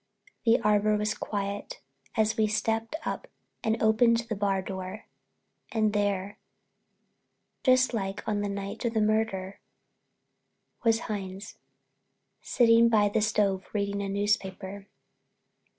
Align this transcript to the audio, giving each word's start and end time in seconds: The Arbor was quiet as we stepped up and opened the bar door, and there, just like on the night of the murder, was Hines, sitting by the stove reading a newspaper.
The 0.45 0.59
Arbor 0.61 0.97
was 0.97 1.13
quiet 1.13 1.79
as 2.17 2.35
we 2.35 2.47
stepped 2.47 2.95
up 3.05 3.27
and 3.63 3.79
opened 3.83 4.17
the 4.29 4.35
bar 4.35 4.63
door, 4.63 5.05
and 5.71 5.93
there, 5.93 6.39
just 7.63 7.93
like 7.93 8.27
on 8.27 8.41
the 8.41 8.49
night 8.49 8.83
of 8.83 8.95
the 8.95 8.99
murder, 9.01 9.59
was 10.83 11.01
Hines, 11.01 11.59
sitting 12.41 12.89
by 12.89 13.09
the 13.09 13.21
stove 13.21 13.67
reading 13.73 14.01
a 14.01 14.09
newspaper. 14.09 14.87